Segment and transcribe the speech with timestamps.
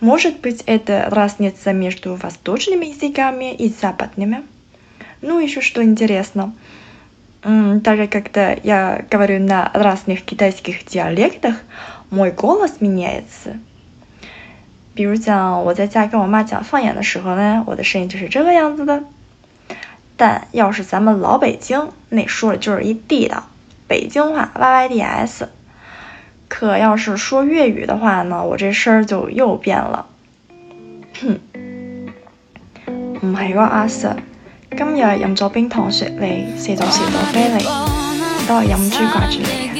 [0.00, 4.42] Может быть, это разница между восточными языками и западными?
[5.22, 6.52] Ну, еще что интересно.
[7.42, 11.56] Даже когда я говорю на разных китайских диалектах,
[12.10, 13.58] мой голос меняется.
[14.94, 19.04] 比如讲我在家跟我妈讲方言的时候呢，我的声音就是这个样子的。
[20.16, 23.44] 但要是咱们老北京，那说的就是一地道
[23.86, 25.48] 北京话，Y Y D S。
[26.57, 30.05] 可要是说粤语的话呢，我这声儿就又变了。
[33.21, 34.15] 唔系喎，阿 Sir，
[34.71, 37.65] 今日饮咗冰糖雪梨，食咗士多啤梨，
[38.47, 39.74] 都係飲豬掛住你。